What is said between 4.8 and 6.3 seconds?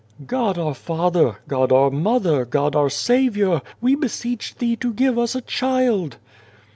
give us a child."